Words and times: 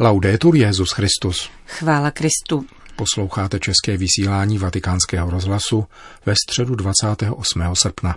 Laudetur 0.00 0.56
Jezus 0.56 0.92
Christus. 0.92 1.50
Chvála 1.66 2.10
Kristu. 2.10 2.66
Posloucháte 2.96 3.58
české 3.58 3.96
vysílání 3.96 4.58
Vatikánského 4.58 5.30
rozhlasu 5.30 5.86
ve 6.26 6.34
středu 6.34 6.74
28. 6.74 7.62
srpna. 7.74 8.16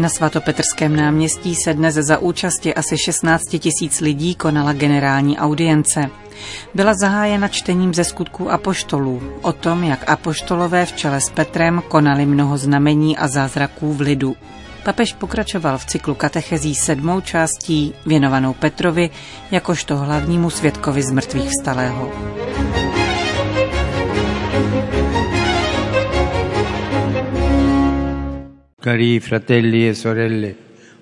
Na 0.00 0.08
svatopetrském 0.08 0.96
náměstí 0.96 1.54
se 1.54 1.74
dnes 1.74 1.94
za 1.94 2.18
účasti 2.18 2.74
asi 2.74 2.98
16 2.98 3.42
tisíc 3.58 4.00
lidí 4.00 4.34
konala 4.34 4.72
generální 4.72 5.38
audience. 5.38 6.10
Byla 6.74 6.94
zahájena 6.94 7.48
čtením 7.48 7.94
ze 7.94 8.04
skutků 8.04 8.50
apoštolů 8.50 9.22
o 9.42 9.52
tom, 9.52 9.84
jak 9.84 10.10
apoštolové 10.10 10.86
v 10.86 10.92
čele 10.92 11.20
s 11.20 11.30
Petrem 11.30 11.82
konali 11.88 12.26
mnoho 12.26 12.58
znamení 12.58 13.16
a 13.16 13.28
zázraků 13.28 13.94
v 13.94 14.00
lidu. 14.00 14.36
Papež 14.84 15.12
pokračoval 15.12 15.78
v 15.78 15.84
cyklu 15.84 16.14
katechezí 16.14 16.74
sedmou 16.74 17.20
částí 17.20 17.94
věnovanou 18.06 18.52
Petrovi 18.52 19.10
jakožto 19.50 19.96
hlavnímu 19.96 20.50
svědkovi 20.50 21.02
z 21.02 21.10
mrtvých 21.10 21.50
vstalého. 21.50 22.12
Cari 28.82 29.20
fratelli 29.20 29.88
e 29.88 29.94
sorelle, 29.94 30.56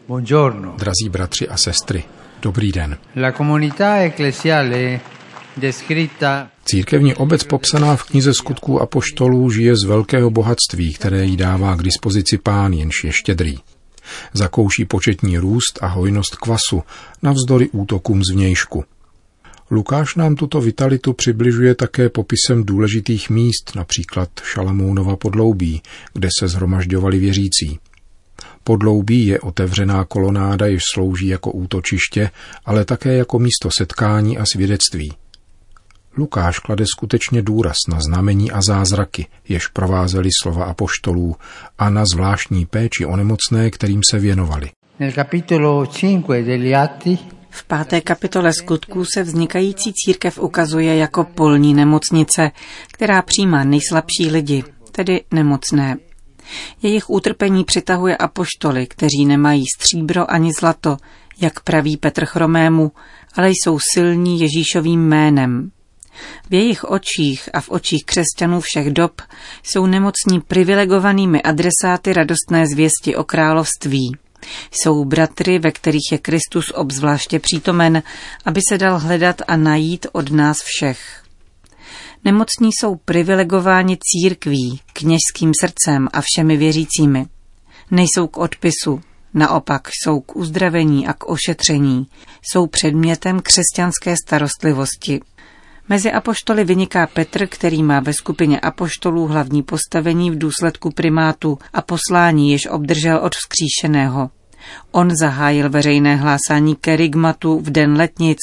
buongiorno. 0.04 0.74
Drazí 0.76 1.08
bratři 1.08 1.48
a 1.48 1.56
sestry, 1.56 2.04
dobrý 2.42 2.72
den. 2.72 2.98
La 3.14 3.32
comunità 3.32 4.02
ecclesiale 4.02 5.00
descritta 5.54 6.50
Církevní 6.64 7.14
obec 7.14 7.44
popsaná 7.44 7.96
v 7.96 8.04
knize 8.04 8.34
skutků 8.34 8.80
a 8.80 8.86
poštolů 8.86 9.50
žije 9.50 9.76
z 9.76 9.84
velkého 9.84 10.30
bohatství, 10.30 10.94
které 10.94 11.24
jí 11.24 11.36
dává 11.36 11.76
k 11.76 11.82
dispozici 11.82 12.38
pán, 12.38 12.72
jenž 12.72 13.04
je 13.04 13.12
štědrý. 13.12 13.58
Zakouší 14.32 14.84
početní 14.84 15.38
růst 15.38 15.78
a 15.80 15.86
hojnost 15.86 16.36
kvasu, 16.36 16.82
navzdory 17.22 17.68
útokům 17.72 18.22
zvnějšku. 18.32 18.84
Lukáš 19.70 20.14
nám 20.14 20.34
tuto 20.34 20.60
vitalitu 20.60 21.12
přibližuje 21.12 21.74
také 21.74 22.08
popisem 22.08 22.64
důležitých 22.64 23.30
míst, 23.30 23.72
například 23.76 24.28
Šalamounova 24.42 25.16
podloubí, 25.16 25.82
kde 26.12 26.28
se 26.38 26.48
zhromažďovali 26.48 27.18
věřící. 27.18 27.78
Podloubí 28.64 29.26
je 29.26 29.40
otevřená 29.40 30.04
kolonáda, 30.04 30.66
jež 30.66 30.82
slouží 30.94 31.26
jako 31.26 31.50
útočiště, 31.52 32.30
ale 32.64 32.84
také 32.84 33.14
jako 33.14 33.38
místo 33.38 33.68
setkání 33.78 34.38
a 34.38 34.44
svědectví. 34.52 35.12
Lukáš 36.16 36.58
klade 36.58 36.84
skutečně 36.86 37.42
důraz 37.42 37.76
na 37.88 38.00
znamení 38.00 38.50
a 38.50 38.62
zázraky, 38.62 39.26
jež 39.48 39.66
provázely 39.66 40.28
slova 40.42 40.64
apoštolů 40.64 41.36
a 41.78 41.90
na 41.90 42.04
zvláštní 42.14 42.66
péči 42.66 43.06
o 43.06 43.16
nemocné, 43.16 43.70
kterým 43.70 44.00
se 44.10 44.18
věnovali. 44.18 44.70
nel 45.00 45.12
capitolo 45.12 45.86
5 46.26 46.44
degli 46.44 46.74
Atti 46.74 47.18
V 47.58 47.64
páté 47.64 48.00
kapitole 48.00 48.52
skutků 48.52 49.04
se 49.04 49.22
vznikající 49.22 49.92
církev 49.92 50.38
ukazuje 50.38 50.96
jako 50.96 51.24
polní 51.24 51.74
nemocnice, 51.74 52.50
která 52.92 53.22
přijímá 53.22 53.64
nejslabší 53.64 54.30
lidi, 54.30 54.64
tedy 54.92 55.24
nemocné. 55.30 55.96
Jejich 56.82 57.10
utrpení 57.10 57.64
přitahuje 57.64 58.16
apoštoly, 58.16 58.86
kteří 58.86 59.24
nemají 59.26 59.64
stříbro 59.76 60.30
ani 60.30 60.50
zlato, 60.60 60.96
jak 61.40 61.60
praví 61.60 61.96
Petr 61.96 62.24
Chromému, 62.24 62.92
ale 63.34 63.50
jsou 63.50 63.78
silní 63.94 64.40
Ježíšovým 64.40 65.08
jménem. 65.08 65.70
V 66.50 66.54
jejich 66.54 66.84
očích 66.84 67.48
a 67.52 67.60
v 67.60 67.70
očích 67.70 68.04
křesťanů 68.04 68.60
všech 68.60 68.90
dob 68.90 69.22
jsou 69.62 69.86
nemocní 69.86 70.40
privilegovanými 70.48 71.42
adresáty 71.42 72.12
radostné 72.12 72.66
zvěsti 72.66 73.16
o 73.16 73.24
království. 73.24 74.16
Jsou 74.70 75.04
bratry, 75.04 75.58
ve 75.58 75.70
kterých 75.70 76.12
je 76.12 76.18
Kristus 76.18 76.70
obzvláště 76.74 77.38
přítomen, 77.38 78.02
aby 78.44 78.60
se 78.68 78.78
dal 78.78 78.98
hledat 78.98 79.42
a 79.48 79.56
najít 79.56 80.06
od 80.12 80.30
nás 80.30 80.58
všech. 80.62 81.22
Nemocní 82.24 82.70
jsou 82.72 82.96
privilegováni 82.96 83.98
církví, 84.00 84.80
kněžským 84.92 85.52
srdcem 85.60 86.08
a 86.12 86.20
všemi 86.20 86.56
věřícími. 86.56 87.26
Nejsou 87.90 88.26
k 88.26 88.36
odpisu, 88.36 89.00
naopak 89.34 89.88
jsou 89.88 90.20
k 90.20 90.36
uzdravení 90.36 91.06
a 91.06 91.12
k 91.12 91.28
ošetření. 91.28 92.06
Jsou 92.42 92.66
předmětem 92.66 93.40
křesťanské 93.40 94.16
starostlivosti. 94.26 95.20
Mezi 95.88 96.12
apoštoly 96.12 96.64
vyniká 96.64 97.06
Petr, 97.06 97.46
který 97.46 97.82
má 97.82 98.00
ve 98.00 98.12
skupině 98.12 98.60
apoštolů 98.60 99.26
hlavní 99.26 99.62
postavení 99.62 100.30
v 100.30 100.38
důsledku 100.38 100.90
primátu 100.90 101.58
a 101.72 101.82
poslání, 101.82 102.52
jež 102.52 102.66
obdržel 102.66 103.18
od 103.18 103.34
vzkříšeného. 103.34 104.30
On 104.92 105.10
zahájil 105.20 105.70
veřejné 105.70 106.16
hlásání 106.16 106.76
kerygmatu 106.76 107.58
v 107.58 107.70
den 107.70 107.96
letnic 107.96 108.38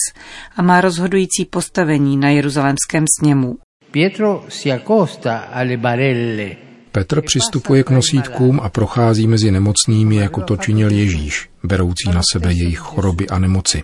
a 0.56 0.62
má 0.62 0.82
rozhodující 0.82 1.46
postavení 1.46 2.18
na 2.18 2.30
jeruzalémském 2.30 3.06
sněmu. 3.20 3.58
Pietro 3.92 4.46
si 4.50 4.72
accosta 4.72 5.38
alle 5.38 5.78
barelle 5.78 6.56
Petr 6.92 7.22
přistupuje 7.22 7.84
k 7.84 7.90
nosítkům 7.90 8.60
a 8.60 8.70
prochází 8.70 9.28
mezi 9.28 9.52
nemocnými, 9.52 10.16
jako 10.16 10.42
to 10.42 10.58
činil 10.58 10.92
Ježíš, 10.92 11.50
beroucí 11.64 12.10
na 12.14 12.22
sebe 12.32 12.54
jejich 12.54 12.80
choroby 12.80 13.28
a 13.28 13.40
nemoci. 13.40 13.84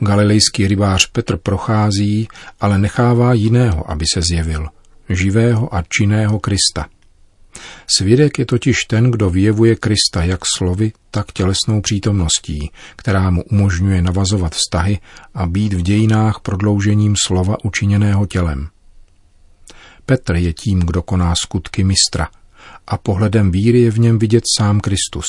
Galilejský 0.00 0.68
rybář 0.68 1.06
Petr 1.06 1.36
prochází, 1.36 2.28
ale 2.60 2.78
nechává 2.78 3.32
jiného, 3.32 3.90
aby 3.90 4.04
se 4.14 4.20
zjevil, 4.30 4.68
živého 5.08 5.74
a 5.74 5.84
činného 5.88 6.38
Krista. 6.38 6.86
Svědek 7.86 8.38
je 8.38 8.46
totiž 8.46 8.76
ten, 8.84 9.10
kdo 9.10 9.30
vyjevuje 9.30 9.76
Krista 9.76 10.24
jak 10.24 10.40
slovy, 10.56 10.92
tak 11.10 11.32
tělesnou 11.32 11.80
přítomností, 11.80 12.70
která 12.96 13.30
mu 13.30 13.42
umožňuje 13.42 14.02
navazovat 14.02 14.54
vztahy 14.54 14.98
a 15.34 15.46
být 15.46 15.72
v 15.72 15.82
dějinách 15.82 16.40
prodloužením 16.42 17.14
slova 17.26 17.56
učiněného 17.64 18.26
tělem. 18.26 18.68
Petr 20.06 20.36
je 20.36 20.52
tím, 20.52 20.80
kdo 20.80 21.02
koná 21.02 21.34
skutky 21.34 21.84
mistra 21.84 22.28
a 22.86 22.98
pohledem 22.98 23.50
víry 23.50 23.80
je 23.80 23.90
v 23.90 23.98
něm 23.98 24.18
vidět 24.18 24.44
sám 24.58 24.80
Kristus. 24.80 25.26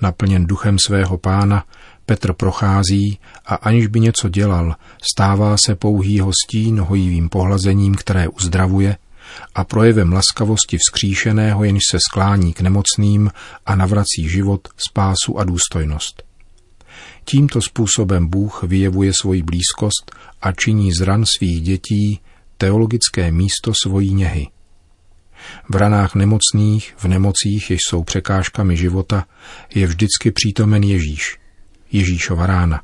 Naplněn 0.00 0.46
duchem 0.46 0.78
svého 0.78 1.18
pána, 1.18 1.64
Petr 2.10 2.32
prochází 2.32 3.18
a 3.46 3.54
aniž 3.54 3.86
by 3.86 4.00
něco 4.00 4.28
dělal, 4.28 4.76
stává 5.12 5.56
se 5.64 5.74
pouhý 5.74 6.20
hostí 6.20 6.78
hojivým 6.78 7.28
pohlazením, 7.28 7.94
které 7.94 8.28
uzdravuje 8.28 8.96
a 9.54 9.64
projevem 9.64 10.12
laskavosti 10.12 10.78
vzkříšeného, 10.78 11.64
jenž 11.64 11.82
se 11.90 11.98
sklání 12.10 12.52
k 12.52 12.60
nemocným 12.60 13.30
a 13.66 13.74
navrací 13.74 14.28
život, 14.28 14.68
spásu 14.88 15.38
a 15.38 15.44
důstojnost. 15.44 16.22
Tímto 17.24 17.62
způsobem 17.62 18.28
Bůh 18.28 18.62
vyjevuje 18.62 19.12
svoji 19.20 19.42
blízkost 19.42 20.10
a 20.42 20.52
činí 20.52 20.92
z 20.92 21.00
ran 21.00 21.24
svých 21.26 21.62
dětí 21.62 22.20
teologické 22.58 23.32
místo 23.32 23.72
svojí 23.84 24.14
něhy. 24.14 24.48
V 25.68 25.76
ranách 25.76 26.14
nemocných, 26.14 26.94
v 26.98 27.04
nemocích, 27.04 27.70
jež 27.70 27.80
jsou 27.88 28.04
překážkami 28.04 28.76
života, 28.76 29.26
je 29.74 29.86
vždycky 29.86 30.30
přítomen 30.30 30.82
Ježíš, 30.82 31.40
Ježíšova 31.92 32.46
rána. 32.46 32.80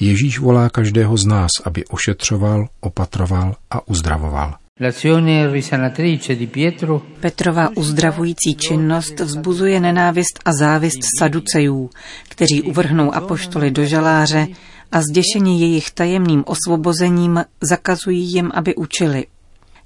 Ježíš 0.00 0.38
volá 0.38 0.68
každého 0.68 1.16
z 1.16 1.26
nás, 1.26 1.50
aby 1.64 1.84
ošetřoval, 1.84 2.68
opatroval 2.80 3.56
a 3.70 3.88
uzdravoval. 3.88 4.54
L'azione 4.80 5.52
risanatrice 5.52 6.34
di 6.34 6.46
Pietro 6.46 7.02
Petrova 7.20 7.68
uzdravující 7.76 8.54
činnost 8.54 9.20
vzbuzuje 9.20 9.80
nenávist 9.80 10.40
a 10.44 10.52
závist 10.52 10.98
saducejů, 11.18 11.90
kteří 12.28 12.62
uvrhnou 12.62 13.14
apoštoly 13.14 13.70
do 13.70 13.84
žaláře 13.84 14.46
a 14.92 15.00
zděšení 15.02 15.60
jejich 15.60 15.90
tajemným 15.90 16.44
osvobozením 16.46 17.44
zakazují 17.60 18.32
jim, 18.32 18.50
aby 18.54 18.74
učili. 18.74 19.26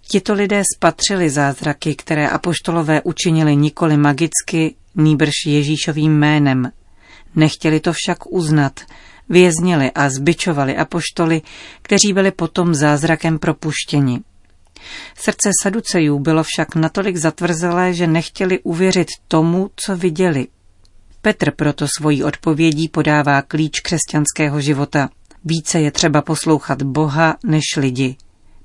Tito 0.09 0.34
lidé 0.34 0.62
spatřili 0.77 1.31
zázraky, 1.31 1.94
které 1.94 2.28
apoštolové 2.28 3.03
učinili 3.03 3.57
nikoli 3.57 3.97
magicky, 3.97 4.75
nýbrž 4.95 5.33
Ježíšovým 5.47 6.18
jménem. 6.18 6.71
Nechtěli 7.36 7.80
to 7.80 7.92
však 7.92 8.32
uznat, 8.32 8.80
věznili 9.28 9.90
a 9.94 10.10
zbičovali 10.10 10.76
apoštoly, 10.76 11.42
kteří 11.82 12.12
byli 12.12 12.30
potom 12.30 12.74
zázrakem 12.74 13.38
propuštěni. 13.38 14.20
Srdce 15.18 15.50
saducejů 15.62 16.18
bylo 16.18 16.42
však 16.42 16.74
natolik 16.74 17.16
zatvrzelé, 17.16 17.94
že 17.94 18.06
nechtěli 18.06 18.60
uvěřit 18.60 19.08
tomu, 19.28 19.70
co 19.76 19.96
viděli. 19.96 20.46
Petr 21.22 21.50
proto 21.50 21.86
svojí 21.98 22.24
odpovědí 22.24 22.88
podává 22.88 23.42
klíč 23.42 23.80
křesťanského 23.80 24.60
života. 24.60 25.08
Více 25.44 25.80
je 25.80 25.90
třeba 25.90 26.22
poslouchat 26.22 26.82
Boha 26.82 27.36
než 27.44 27.64
lidi. 27.76 28.16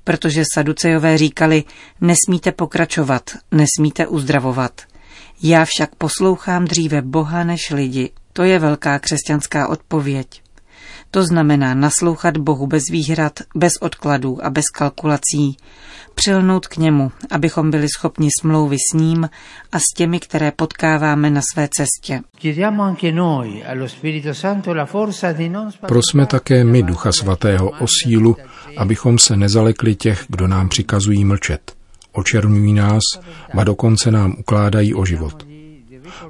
Protože 0.04 0.42
saducejové 0.54 1.18
říkali, 1.18 1.64
nesmíte 2.00 2.52
pokračovat, 2.52 3.30
nesmíte 3.50 4.06
uzdravovat. 4.06 4.80
Já 5.42 5.64
však 5.64 5.94
poslouchám 5.94 6.64
dříve 6.64 7.02
Boha 7.02 7.44
než 7.44 7.70
lidi. 7.70 8.10
To 8.38 8.44
je 8.44 8.58
velká 8.58 8.98
křesťanská 8.98 9.68
odpověď. 9.68 10.42
To 11.10 11.24
znamená 11.24 11.74
naslouchat 11.74 12.36
Bohu 12.36 12.66
bez 12.66 12.82
výhrad, 12.90 13.32
bez 13.54 13.72
odkladů 13.80 14.44
a 14.44 14.50
bez 14.50 14.64
kalkulací, 14.74 15.56
přilnout 16.14 16.66
k 16.66 16.76
němu, 16.76 17.12
abychom 17.30 17.70
byli 17.70 17.86
schopni 17.96 18.28
smlouvy 18.40 18.76
s 18.76 18.96
ním 18.96 19.28
a 19.72 19.78
s 19.78 19.82
těmi, 19.96 20.20
které 20.20 20.52
potkáváme 20.52 21.30
na 21.30 21.40
své 21.52 21.68
cestě. 21.76 22.20
Prosme 25.86 26.26
také 26.26 26.64
my 26.64 26.82
Ducha 26.82 27.12
Svatého 27.12 27.70
o 27.70 27.86
sílu, 28.02 28.36
abychom 28.76 29.18
se 29.18 29.36
nezalekli 29.36 29.94
těch, 29.94 30.24
kdo 30.28 30.46
nám 30.46 30.68
přikazují 30.68 31.24
mlčet. 31.24 31.72
Očernují 32.12 32.72
nás, 32.72 33.02
a 33.58 33.64
dokonce 33.64 34.10
nám 34.10 34.34
ukládají 34.38 34.94
o 34.94 35.04
život. 35.04 35.47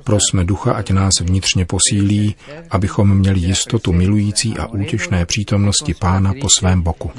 Prosme 0.04 0.44
ducha, 0.44 0.72
ať 0.72 0.90
nás 0.90 1.12
vnitřně 1.20 1.64
posílí, 1.64 2.36
abychom 2.70 3.18
měli 3.18 3.40
jistotu 3.40 3.92
milující 3.92 4.58
a 4.58 4.66
útěšné 4.66 5.26
přítomnosti 5.26 5.94
Pána 5.94 6.34
po 6.40 6.48
svém 6.48 6.82
boku. 6.82 7.10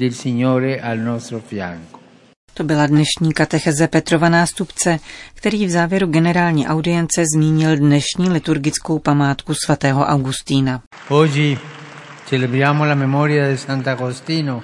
To 2.54 2.64
byla 2.64 2.86
dnešní 2.86 3.32
katecheze 3.34 3.88
Petrova 3.88 4.28
nástupce, 4.28 4.98
který 5.34 5.66
v 5.66 5.70
závěru 5.70 6.06
generální 6.06 6.66
audience 6.66 7.24
zmínil 7.34 7.76
dnešní 7.76 8.28
liturgickou 8.28 8.98
památku 8.98 9.54
svatého 9.54 10.04
Augustína. 10.04 10.82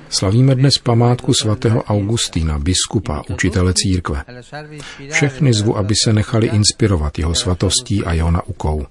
Slavíme 0.08 0.54
dnes 0.54 0.78
památku 0.82 1.34
svatého 1.34 1.82
Augustína, 1.82 2.58
biskupa, 2.58 3.22
učitele 3.30 3.74
církve. 3.74 4.22
Všechny 5.10 5.52
zvu, 5.52 5.76
aby 5.76 5.94
se 6.04 6.12
nechali 6.12 6.46
inspirovat 6.46 7.18
jeho 7.18 7.34
svatostí 7.34 8.04
a 8.04 8.12
jeho 8.12 8.30
naukou. 8.30 8.86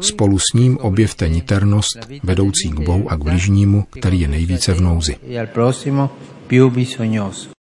Spolu 0.00 0.38
s 0.38 0.52
ním 0.54 0.78
objevte 0.78 1.28
niternost, 1.28 1.98
vedoucí 2.22 2.68
k 2.68 2.80
Bohu 2.80 3.10
a 3.12 3.16
k 3.16 3.24
bližnímu, 3.24 3.84
který 3.90 4.20
je 4.20 4.28
nejvíce 4.28 4.74
v 4.74 4.80
nouzi. 4.80 5.16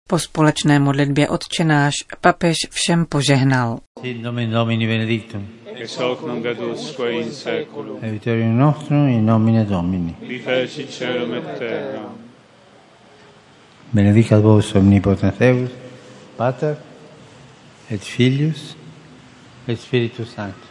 Po 0.09 0.19
společné 0.19 0.79
modlitbě 0.79 1.29
odčenáš 1.29 1.95
papež 2.21 2.57
všem 2.71 3.07
požehnal. 3.07 3.79
Sit 4.01 4.23
Domini 4.23 4.87
benedictum. 4.87 5.58
Ex 5.81 5.97
hoc 6.01 6.23
nunc 6.27 6.45
et 6.45 6.59
usque 6.73 7.01
in 7.13 7.31
seculum. 7.31 8.03
Aiuterium 8.03 8.57
nostrum 8.57 9.09
in 9.09 9.25
nomine 9.25 9.65
Domini. 9.65 10.15
Qui 10.19 10.39
feci 10.39 10.87
celum 10.91 11.35
et 11.35 11.59
terra. 11.59 12.13
Benedicat 13.91 14.41
vos 14.41 14.75
omnipotens 14.75 15.33
Deus, 15.39 15.71
Pater 16.37 16.75
et 17.91 17.99
Filius 17.99 18.77
et 19.67 19.77
Spiritus 19.77 20.29
Sanctus. 20.35 20.68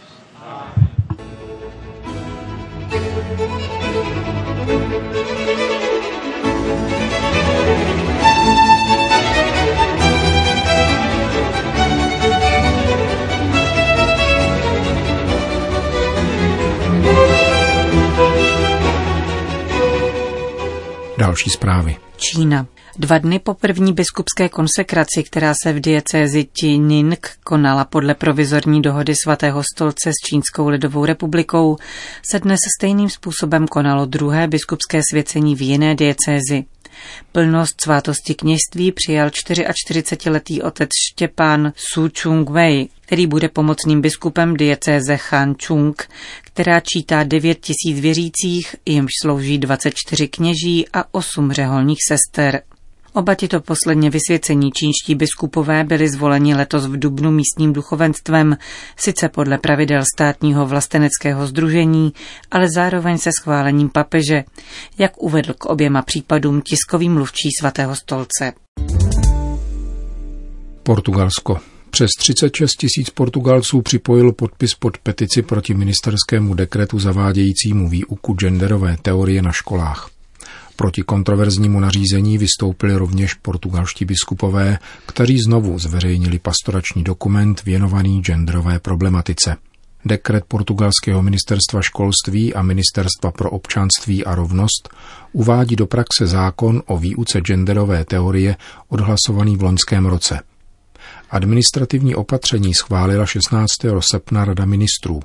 Další 21.38 21.50
zprávy. 21.50 21.98
Čína. 22.18 22.68
Dva 23.00 23.18
dny 23.18 23.40
po 23.40 23.54
první 23.54 23.94
biskupské 23.94 24.50
konsekraci, 24.50 25.24
která 25.24 25.54
se 25.64 25.74
v 25.74 25.80
diecézi 25.80 26.48
Tining 26.62 27.30
konala 27.44 27.86
podle 27.86 28.16
provizorní 28.16 28.82
dohody 28.82 29.16
svatého 29.24 29.64
stolce 29.76 30.12
s 30.12 30.30
Čínskou 30.30 30.68
lidovou 30.68 31.06
republikou, 31.06 31.78
se 32.32 32.40
dnes 32.40 32.60
stejným 32.78 33.10
způsobem 33.10 33.68
konalo 33.68 34.06
druhé 34.06 34.48
biskupské 34.48 35.02
svěcení 35.12 35.56
v 35.56 35.62
jiné 35.62 35.96
diecézi. 35.96 36.66
Plnost 37.32 37.82
svátosti 37.82 38.36
kněžství 38.36 38.92
přijal 38.92 39.30
44-letý 39.30 40.62
otec 40.62 40.90
Štěpán 41.12 41.74
Su 41.76 42.10
Chung 42.10 42.50
Wei, 42.50 42.90
který 43.02 43.28
bude 43.28 43.50
pomocným 43.50 44.02
biskupem 44.02 44.54
diecéze 44.54 45.18
Han 45.30 45.56
Chung, 45.56 46.08
která 46.44 46.80
čítá 46.80 47.24
9 47.24 47.60
tisíc 47.60 48.00
věřících, 48.00 48.76
jimž 48.86 49.12
slouží 49.22 49.58
24 49.58 50.28
kněží 50.28 50.86
a 50.94 51.04
8 51.12 51.52
řeholních 51.52 52.00
sester. 52.08 52.62
Oba 53.18 53.36
tito 53.36 53.62
posledně 53.62 54.10
vysvěcení 54.10 54.72
čínští 54.72 55.16
biskupové 55.16 55.84
byli 55.84 56.10
zvoleni 56.10 56.56
letos 56.56 56.86
v 56.86 57.00
Dubnu 57.00 57.32
místním 57.32 57.74
duchovenstvem, 57.74 58.58
sice 58.98 59.30
podle 59.30 59.58
pravidel 59.58 60.04
státního 60.16 60.66
vlasteneckého 60.66 61.48
združení, 61.48 62.14
ale 62.52 62.68
zároveň 62.76 63.18
se 63.18 63.30
schválením 63.40 63.90
papeže, 63.90 64.44
jak 64.98 65.24
uvedl 65.24 65.54
k 65.54 65.66
oběma 65.66 66.02
případům 66.02 66.62
tiskový 66.62 67.10
mluvčí 67.10 67.50
svatého 67.60 67.96
stolce. 67.96 68.54
Portugalsko. 70.84 71.58
Přes 71.90 72.10
36 72.20 72.76
tisíc 72.76 73.10
Portugalců 73.10 73.82
připojilo 73.82 74.34
podpis 74.34 74.76
pod 74.76 74.98
petici 74.98 75.42
proti 75.42 75.74
ministerskému 75.74 76.54
dekretu 76.54 77.00
zavádějícímu 77.00 77.90
výuku 77.90 78.34
genderové 78.34 78.98
teorie 79.02 79.42
na 79.42 79.52
školách. 79.52 80.17
Proti 80.78 81.02
kontroverznímu 81.02 81.80
nařízení 81.80 82.38
vystoupili 82.38 82.96
rovněž 82.96 83.34
portugalští 83.34 84.06
biskupové, 84.06 84.80
kteří 85.06 85.40
znovu 85.40 85.80
zveřejnili 85.80 86.40
pastorační 86.40 87.04
dokument 87.04 87.64
věnovaný 87.66 88.22
genderové 88.22 88.80
problematice. 88.80 89.56
Dekret 90.06 90.44
portugalského 90.48 91.22
ministerstva 91.22 91.82
školství 91.82 92.54
a 92.54 92.62
ministerstva 92.62 93.32
pro 93.32 93.50
občanství 93.50 94.26
a 94.26 94.36
rovnost 94.36 94.90
uvádí 95.32 95.76
do 95.76 95.88
praxe 95.88 96.28
zákon 96.28 96.84
o 96.86 96.98
výuce 96.98 97.42
genderové 97.42 98.06
teorie 98.06 98.56
odhlasovaný 98.90 99.58
v 99.58 99.64
loňském 99.64 100.06
roce. 100.06 100.40
Administrativní 101.30 102.16
opatření 102.16 102.74
schválila 102.74 103.26
16. 103.26 103.70
srpna 104.00 104.46
Rada 104.46 104.66
ministrů. 104.66 105.20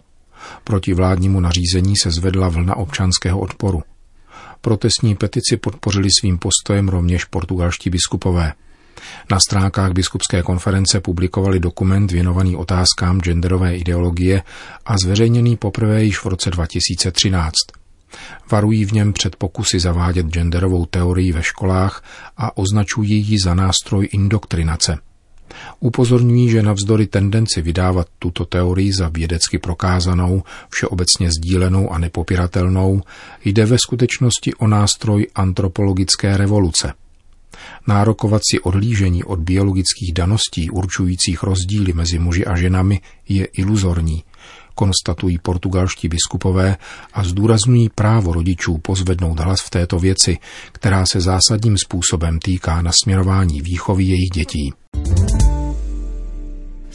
Proti 0.64 0.94
vládnímu 0.94 1.40
nařízení 1.40 1.96
se 1.96 2.10
zvedla 2.10 2.48
vlna 2.48 2.76
občanského 2.76 3.40
odporu. 3.40 3.82
Protestní 4.64 5.14
petici 5.14 5.56
podpořili 5.56 6.08
svým 6.20 6.38
postojem 6.38 6.88
rovněž 6.88 7.24
portugalští 7.24 7.90
biskupové. 7.90 8.52
Na 9.30 9.40
stránkách 9.40 9.92
biskupské 9.92 10.42
konference 10.42 11.00
publikovali 11.00 11.60
dokument 11.60 12.12
věnovaný 12.12 12.56
otázkám 12.56 13.20
genderové 13.20 13.76
ideologie 13.76 14.42
a 14.86 14.94
zveřejněný 15.04 15.56
poprvé 15.56 16.04
již 16.04 16.18
v 16.18 16.26
roce 16.26 16.50
2013. 16.50 17.52
Varují 18.50 18.84
v 18.84 18.92
něm 18.92 19.12
před 19.12 19.36
pokusy 19.36 19.80
zavádět 19.80 20.26
genderovou 20.26 20.86
teorii 20.86 21.32
ve 21.32 21.42
školách 21.42 22.04
a 22.36 22.56
označují 22.56 23.26
ji 23.28 23.38
za 23.44 23.54
nástroj 23.54 24.08
indoktrinace. 24.12 24.98
Upozorňují, 25.80 26.50
že 26.50 26.62
navzdory 26.62 27.06
tendenci 27.06 27.62
vydávat 27.62 28.06
tuto 28.18 28.44
teorii 28.44 28.92
za 28.92 29.08
vědecky 29.08 29.58
prokázanou, 29.58 30.42
všeobecně 30.70 31.30
sdílenou 31.30 31.92
a 31.92 31.98
nepopiratelnou, 31.98 33.02
jde 33.44 33.66
ve 33.66 33.78
skutečnosti 33.78 34.54
o 34.54 34.66
nástroj 34.66 35.26
antropologické 35.34 36.36
revoluce. 36.36 36.92
Nárokovat 37.86 38.42
si 38.50 38.60
odlížení 38.60 39.24
od 39.24 39.40
biologických 39.40 40.12
daností 40.12 40.70
určujících 40.70 41.42
rozdíly 41.42 41.92
mezi 41.92 42.18
muži 42.18 42.44
a 42.46 42.56
ženami 42.56 43.00
je 43.28 43.44
iluzorní, 43.44 44.24
konstatují 44.74 45.38
portugalští 45.38 46.08
biskupové 46.08 46.76
a 47.12 47.24
zdůrazňují 47.24 47.88
právo 47.94 48.32
rodičů 48.32 48.78
pozvednout 48.78 49.40
hlas 49.40 49.60
v 49.60 49.70
této 49.70 49.98
věci, 49.98 50.38
která 50.72 51.06
se 51.06 51.20
zásadním 51.20 51.76
způsobem 51.84 52.38
týká 52.38 52.82
nasměrování 52.82 53.60
výchovy 53.60 54.04
jejich 54.04 54.30
dětí. 54.34 54.72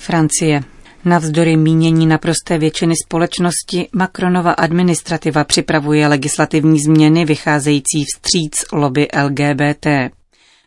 Francie. 0.07 0.63
Navzdory 1.05 1.57
mínění 1.57 2.07
naprosté 2.07 2.57
většiny 2.57 2.93
společnosti 3.05 3.87
Macronova 3.93 4.51
administrativa 4.51 5.43
připravuje 5.43 6.07
legislativní 6.07 6.79
změny 6.79 7.25
vycházející 7.25 8.03
vstříc 8.03 8.53
lobby 8.73 9.07
LGBT. 9.23 9.87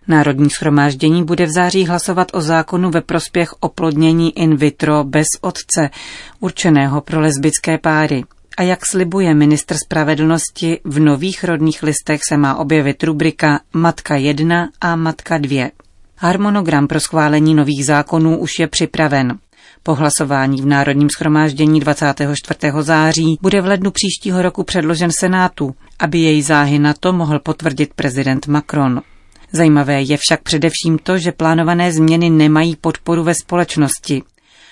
Národní 0.09 0.51
schromáždění 0.51 1.25
bude 1.25 1.47
v 1.47 1.51
září 1.51 1.87
hlasovat 1.87 2.29
o 2.33 2.41
zákonu 2.41 2.91
ve 2.91 3.01
prospěch 3.01 3.55
oplodnění 3.61 4.39
in 4.39 4.57
vitro 4.57 5.05
bez 5.05 5.27
otce, 5.41 5.91
určeného 6.41 7.01
pro 7.01 7.21
lesbické 7.21 7.79
páry. 7.79 8.25
A 8.57 8.63
jak 8.63 8.87
slibuje 8.91 9.35
ministr 9.35 9.77
spravedlnosti, 9.85 10.81
v 10.85 11.01
nových 11.01 11.45
rodných 11.45 11.83
listech 11.83 12.21
se 12.29 12.37
má 12.37 12.57
objevit 12.57 13.05
rubrika 13.05 13.61
Matka 13.73 14.17
1 14.17 14.69
a 14.81 14.97
Matka 14.97 15.39
2. 15.39 15.71
Harmonogram 16.23 16.87
pro 16.87 17.01
schválení 17.01 17.55
nových 17.55 17.85
zákonů 17.85 18.39
už 18.39 18.59
je 18.59 18.69
připraven. 18.69 19.39
Po 19.83 19.95
hlasování 19.95 20.63
v 20.63 20.67
Národním 20.67 21.09
schromáždění 21.17 21.81
24. 21.81 22.59
září 22.81 23.39
bude 23.43 23.61
v 23.61 23.67
lednu 23.67 23.91
příštího 23.91 24.43
roku 24.43 24.65
předložen 24.65 25.11
Senátu, 25.21 25.75
aby 25.99 26.19
jej 26.19 26.43
záhy 26.43 26.79
na 26.79 26.95
to 27.01 27.13
mohl 27.13 27.39
potvrdit 27.39 27.95
prezident 27.95 28.47
Macron. 28.47 29.03
Zajímavé 29.53 30.03
je 30.03 30.17
však 30.17 30.43
především 30.43 30.99
to, 31.03 31.19
že 31.19 31.33
plánované 31.33 31.93
změny 31.93 32.31
nemají 32.31 32.77
podporu 32.77 33.25
ve 33.25 33.35
společnosti. 33.35 34.23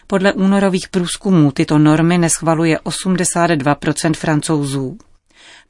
Podle 0.06 0.32
únorových 0.32 0.88
průzkumů 0.88 1.52
tyto 1.52 1.78
normy 1.78 2.18
neschvaluje 2.18 2.78
82% 2.78 4.14
francouzů. 4.14 4.98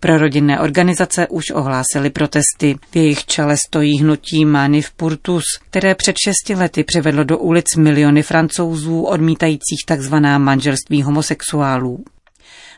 Pro 0.01 0.19
rodinné 0.19 0.61
organizace 0.61 1.27
už 1.29 1.51
ohlásily 1.51 2.11
protesty. 2.11 2.77
V 2.91 2.97
jejich 2.97 3.25
čele 3.25 3.57
stojí 3.67 3.99
hnutí 3.99 4.45
Mani 4.45 4.83
v 4.83 4.91
Purtus, 4.91 5.45
které 5.71 5.95
před 5.95 6.17
šesti 6.25 6.55
lety 6.55 6.85
přivedlo 6.85 7.25
do 7.25 7.39
ulic 7.39 7.77
miliony 7.77 8.23
francouzů 8.23 9.03
odmítajících 9.03 9.85
tzv. 9.87 10.15
manželství 10.39 11.03
homosexuálů. 11.03 12.05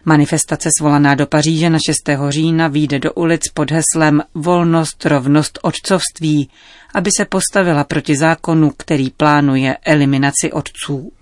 Manifestace 0.04 0.68
svolaná 0.78 1.14
do 1.14 1.26
Paříže 1.26 1.70
na 1.70 1.78
6. 1.86 2.18
října 2.28 2.68
výjde 2.68 2.98
do 2.98 3.12
ulic 3.12 3.42
pod 3.54 3.70
heslem 3.70 4.22
Volnost, 4.34 5.06
rovnost, 5.06 5.58
otcovství, 5.62 6.50
aby 6.94 7.10
se 7.16 7.24
postavila 7.24 7.84
proti 7.84 8.16
zákonu, 8.16 8.72
který 8.76 9.10
plánuje 9.10 9.76
eliminaci 9.84 10.52
otců. 10.52 11.12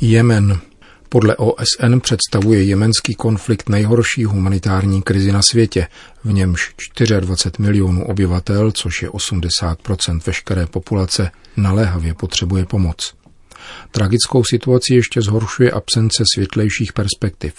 Jemen. 0.00 0.60
Podle 1.14 1.36
OSN 1.36 1.98
představuje 2.00 2.64
jemenský 2.64 3.14
konflikt 3.14 3.68
nejhorší 3.68 4.24
humanitární 4.24 5.02
krizi 5.02 5.32
na 5.32 5.42
světě, 5.42 5.86
v 6.24 6.32
němž 6.32 6.74
24 7.20 7.62
milionů 7.62 8.06
obyvatel, 8.06 8.72
což 8.72 9.02
je 9.02 9.10
80% 9.10 10.20
veškeré 10.26 10.66
populace, 10.66 11.30
naléhavě 11.56 12.14
potřebuje 12.14 12.66
pomoc. 12.66 13.14
Tragickou 13.90 14.44
situaci 14.44 14.94
ještě 14.94 15.22
zhoršuje 15.22 15.70
absence 15.70 16.24
světlejších 16.34 16.92
perspektiv. 16.92 17.54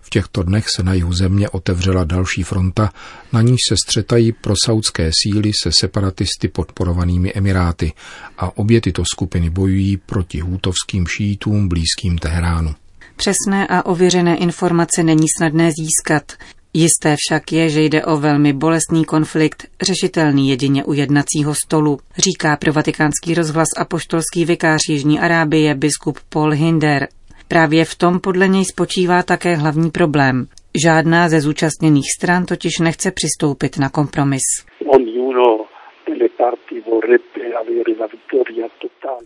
V 0.00 0.10
těchto 0.10 0.42
dnech 0.42 0.66
se 0.76 0.82
na 0.82 0.94
jihu 0.94 1.12
země 1.12 1.48
otevřela 1.48 2.04
další 2.04 2.42
fronta, 2.42 2.92
na 3.32 3.42
níž 3.42 3.58
se 3.68 3.74
střetají 3.86 4.32
prosaudské 4.32 5.10
síly 5.22 5.52
se 5.62 5.70
separatisty 5.80 6.48
podporovanými 6.48 7.32
Emiráty 7.32 7.92
a 8.38 8.58
obě 8.58 8.80
tyto 8.80 9.02
skupiny 9.14 9.50
bojují 9.50 9.96
proti 9.96 10.40
hůtovským 10.40 11.06
šítům 11.06 11.68
blízkým 11.68 12.18
Teheránu. 12.18 12.74
Přesné 13.20 13.66
a 13.66 13.86
ověřené 13.86 14.36
informace 14.36 15.02
není 15.02 15.26
snadné 15.38 15.70
získat. 15.72 16.32
Jisté 16.74 17.16
však 17.18 17.52
je, 17.52 17.68
že 17.68 17.82
jde 17.82 18.04
o 18.04 18.16
velmi 18.16 18.52
bolestný 18.52 19.04
konflikt, 19.04 19.66
řešitelný 19.82 20.48
jedině 20.48 20.84
u 20.84 20.92
jednacího 20.92 21.54
stolu, 21.54 21.98
říká 22.18 22.56
pro 22.56 22.72
vatikánský 22.72 23.34
rozhlas 23.34 23.66
a 23.76 23.84
poštolský 23.84 24.44
vikář 24.44 24.80
Jižní 24.88 25.20
Arábie 25.20 25.74
biskup 25.74 26.18
Paul 26.28 26.50
Hinder. 26.50 27.08
Právě 27.48 27.84
v 27.84 27.94
tom 27.94 28.20
podle 28.20 28.48
něj 28.48 28.64
spočívá 28.64 29.22
také 29.22 29.56
hlavní 29.56 29.90
problém. 29.90 30.46
Žádná 30.84 31.28
ze 31.28 31.40
zúčastněných 31.40 32.06
stran 32.18 32.46
totiž 32.46 32.78
nechce 32.78 33.10
přistoupit 33.10 33.78
na 33.78 33.88
kompromis. 33.88 34.42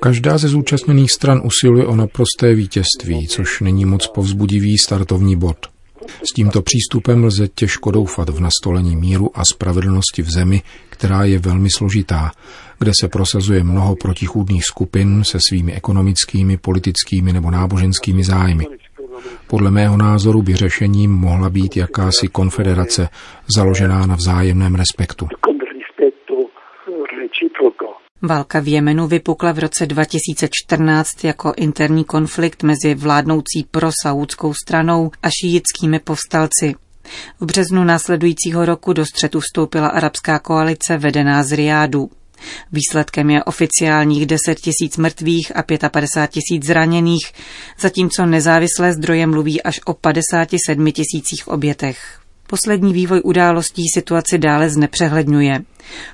Každá 0.01 0.39
ze 0.39 0.49
zúčastněných 0.49 1.13
stran 1.13 1.43
usiluje 1.45 1.87
o 1.87 1.97
naprosté 1.97 2.55
vítězství, 2.55 3.29
což 3.29 3.61
není 3.61 3.85
moc 3.85 4.07
povzbudivý 4.07 4.79
startovní 4.79 5.37
bod. 5.37 5.57
S 6.23 6.33
tímto 6.33 6.63
přístupem 6.63 7.25
lze 7.25 7.49
těžko 7.49 7.91
doufat 7.91 8.29
v 8.29 8.41
nastolení 8.41 8.97
míru 8.97 9.31
a 9.35 9.43
spravedlnosti 9.45 10.23
v 10.23 10.31
zemi, 10.31 10.63
která 10.91 11.25
je 11.25 11.39
velmi 11.39 11.69
složitá, 11.77 12.31
kde 12.79 12.93
se 13.01 13.09
prosazuje 13.09 13.65
mnoho 13.65 13.97
protichůdných 13.97 14.65
skupin 14.65 15.25
se 15.25 15.39
svými 15.49 15.73
ekonomickými, 15.73 16.57
politickými 16.57 17.33
nebo 17.33 17.51
náboženskými 17.51 18.25
zájmy. 18.25 18.67
Podle 19.47 19.71
mého 19.71 19.97
názoru 19.97 20.43
by 20.43 20.57
řešením 20.57 21.13
mohla 21.13 21.51
být 21.51 21.77
jakási 21.77 22.29
konfederace 22.29 23.09
založená 23.57 24.07
na 24.07 24.15
vzájemném 24.15 24.75
respektu. 24.75 25.27
Válka 28.27 28.61
v 28.61 28.69
Jemenu 28.69 29.07
vypukla 29.07 29.53
v 29.53 29.59
roce 29.59 29.87
2014 29.87 31.25
jako 31.25 31.53
interní 31.57 32.05
konflikt 32.05 32.63
mezi 32.63 32.95
vládnoucí 32.95 33.67
prosaudskou 33.71 34.55
stranou 34.55 35.11
a 35.23 35.29
šíjickými 35.31 35.99
povstalci. 35.99 36.75
V 37.41 37.47
březnu 37.47 37.85
následujícího 37.85 38.65
roku 38.65 38.93
do 38.93 39.07
střetu 39.07 39.41
vstoupila 39.41 39.89
arabská 39.89 40.39
koalice 40.39 40.99
vedená 40.99 41.43
z 41.43 41.53
Riádu. 41.53 42.11
Výsledkem 42.73 43.31
je 43.31 43.45
oficiálních 43.45 44.27
10 44.27 44.61
tisíc 44.61 44.97
mrtvých 44.97 45.57
a 45.57 45.63
55 45.89 46.29
tisíc 46.29 46.67
zraněných, 46.67 47.33
zatímco 47.81 48.27
nezávislé 48.27 48.93
zdroje 48.93 49.27
mluví 49.27 49.63
až 49.63 49.81
o 49.85 49.95
57 49.95 50.93
tisících 50.93 51.49
obětech. 51.49 52.24
Poslední 52.47 52.93
vývoj 52.93 53.21
událostí 53.25 53.83
situaci 53.95 54.39
dále 54.39 54.71
znepřehledňuje. 54.71 55.63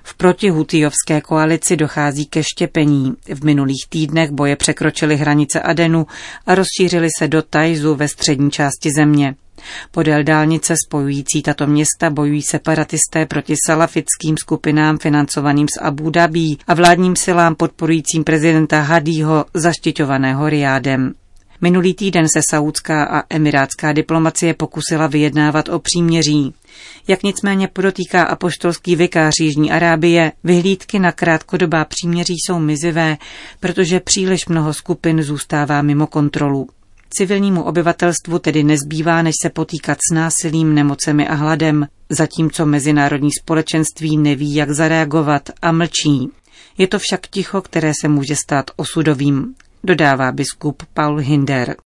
V 0.03 0.15
protihutijovské 0.15 1.21
koalici 1.21 1.77
dochází 1.77 2.27
ke 2.27 2.43
štěpení. 2.43 3.15
V 3.35 3.45
minulých 3.45 3.87
týdnech 3.89 4.31
boje 4.31 4.57
překročily 4.57 5.17
hranice 5.17 5.61
Adenu 5.61 6.07
a 6.47 6.55
rozšířily 6.55 7.09
se 7.19 7.29
do 7.29 7.43
Tajzu 7.43 7.95
ve 7.95 8.09
střední 8.09 8.51
části 8.51 8.91
země. 8.97 9.35
Podél 9.91 10.23
dálnice 10.23 10.75
spojující 10.87 11.43
tato 11.43 11.67
města 11.67 12.11
bojují 12.11 12.43
separatisté 12.43 13.27
proti 13.27 13.55
salafickým 13.67 14.37
skupinám 14.37 14.99
financovaným 14.99 15.67
z 15.79 15.83
Abu 15.83 16.11
Dhabi 16.11 16.57
a 16.67 16.75
vládním 16.75 17.17
silám 17.17 17.55
podporujícím 17.55 18.25
prezidenta 18.25 18.81
Hadího 18.81 19.45
zaštiťovaného 19.55 20.49
Riádem. 20.49 21.15
Minulý 21.63 21.95
týden 21.95 22.27
se 22.29 22.41
saudská 22.51 23.05
a 23.05 23.23
emirátská 23.31 23.93
diplomacie 23.93 24.55
pokusila 24.55 25.07
vyjednávat 25.07 25.69
o 25.69 25.79
příměří. 25.79 26.55
Jak 27.09 27.23
nicméně 27.23 27.69
podotýká 27.69 28.23
apoštolský 28.23 28.97
vikář 28.97 29.33
Jižní 29.41 29.73
Arábie, 29.73 30.33
vyhlídky 30.45 30.99
na 30.99 31.13
krátkodobá 31.13 31.85
příměří 31.85 32.35
jsou 32.35 32.59
mizivé, 32.59 33.17
protože 33.61 34.01
příliš 34.01 34.47
mnoho 34.47 34.75
skupin 34.75 35.23
zůstává 35.23 35.83
mimo 35.83 36.07
kontrolu. 36.07 36.69
Civilnímu 37.11 37.63
obyvatelstvu 37.63 38.39
tedy 38.39 38.65
nezbývá, 38.65 39.23
než 39.23 39.35
se 39.43 39.51
potýkat 39.51 39.99
s 40.11 40.15
násilím, 40.15 40.75
nemocemi 40.75 41.29
a 41.29 41.35
hladem, 41.35 41.87
zatímco 42.09 42.67
mezinárodní 42.67 43.31
společenství 43.43 44.17
neví, 44.17 44.55
jak 44.55 44.71
zareagovat 44.71 45.51
a 45.63 45.73
mlčí. 45.73 46.31
Je 46.79 46.87
to 46.87 46.99
však 46.99 47.27
ticho, 47.27 47.63
které 47.63 47.93
se 48.01 48.09
může 48.09 48.37
stát 48.37 48.71
osudovým 48.77 49.55
dodává 49.85 50.33
biskup 50.33 50.83
Paul 50.95 51.17
Hinder. 51.17 51.77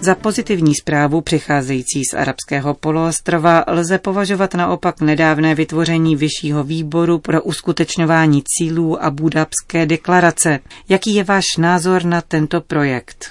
Za 0.00 0.14
pozitivní 0.14 0.74
zprávu 0.74 1.20
přicházející 1.20 2.04
z 2.04 2.14
arabského 2.14 2.74
poloostrova 2.74 3.64
lze 3.68 3.98
považovat 3.98 4.54
naopak 4.54 5.00
nedávné 5.00 5.54
vytvoření 5.54 6.16
Vyššího 6.16 6.64
výboru 6.64 7.18
pro 7.18 7.42
uskutečňování 7.42 8.42
cílů 8.46 9.04
a 9.04 9.10
budapské 9.10 9.86
deklarace. 9.86 10.58
Jaký 10.88 11.14
je 11.14 11.24
váš 11.24 11.44
názor 11.58 12.04
na 12.04 12.20
tento 12.20 12.60
projekt? 12.60 13.26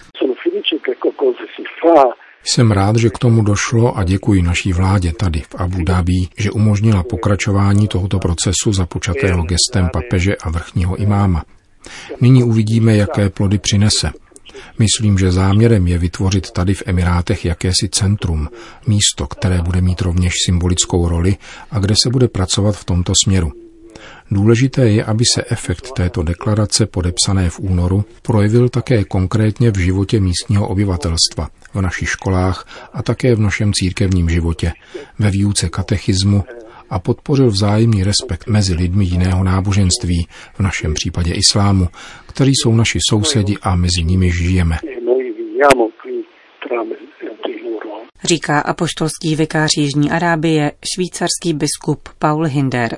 Jsem 2.43 2.71
rád, 2.71 2.95
že 2.95 3.09
k 3.09 3.17
tomu 3.17 3.43
došlo 3.43 3.97
a 3.97 4.03
děkuji 4.03 4.41
naší 4.41 4.73
vládě 4.73 5.13
tady 5.19 5.39
v 5.41 5.55
Abu 5.55 5.83
Dhabi, 5.83 6.27
že 6.37 6.51
umožnila 6.51 7.03
pokračování 7.03 7.87
tohoto 7.87 8.19
procesu 8.19 8.73
započatého 8.73 9.43
gestem 9.43 9.89
papeže 9.93 10.35
a 10.35 10.49
vrchního 10.49 10.95
imáma. 10.95 11.45
Nyní 12.21 12.43
uvidíme, 12.43 12.95
jaké 12.97 13.29
plody 13.29 13.57
přinese. 13.57 14.11
Myslím, 14.79 15.17
že 15.17 15.31
záměrem 15.31 15.87
je 15.87 15.97
vytvořit 15.97 16.51
tady 16.51 16.73
v 16.73 16.83
Emirátech 16.85 17.45
jakési 17.45 17.89
centrum, 17.91 18.49
místo, 18.87 19.27
které 19.27 19.61
bude 19.61 19.81
mít 19.81 20.01
rovněž 20.01 20.33
symbolickou 20.45 21.09
roli 21.09 21.37
a 21.71 21.79
kde 21.79 21.95
se 21.95 22.09
bude 22.09 22.27
pracovat 22.27 22.75
v 22.75 22.85
tomto 22.85 23.13
směru. 23.23 23.51
Důležité 24.31 24.89
je, 24.89 25.03
aby 25.03 25.23
se 25.35 25.43
efekt 25.49 25.91
této 25.91 26.23
deklarace 26.23 26.85
podepsané 26.85 27.49
v 27.49 27.59
únoru 27.59 28.05
projevil 28.21 28.69
také 28.69 29.03
konkrétně 29.03 29.71
v 29.71 29.77
životě 29.77 30.19
místního 30.19 30.67
obyvatelstva, 30.67 31.47
v 31.73 31.81
našich 31.81 32.09
školách 32.09 32.67
a 32.93 33.03
také 33.03 33.35
v 33.35 33.39
našem 33.39 33.73
církevním 33.73 34.29
životě, 34.29 34.71
ve 35.19 35.31
výuce 35.31 35.69
katechismu 35.69 36.43
a 36.89 36.99
podpořil 36.99 37.47
vzájemný 37.47 38.03
respekt 38.03 38.47
mezi 38.47 38.73
lidmi 38.73 39.05
jiného 39.05 39.43
náboženství, 39.43 40.27
v 40.53 40.59
našem 40.59 40.93
případě 40.93 41.33
islámu, 41.33 41.87
který 42.27 42.51
jsou 42.51 42.75
naši 42.75 42.99
sousedi 43.09 43.55
a 43.61 43.75
mezi 43.75 44.03
nimi 44.03 44.31
žijeme. 44.31 44.77
Říká 48.23 48.59
apoštolský 48.59 49.35
vikář 49.35 49.69
Jižní 49.77 50.11
Arábie, 50.11 50.71
švýcarský 50.95 51.53
biskup 51.53 52.09
Paul 52.19 52.43
Hinder. 52.45 52.97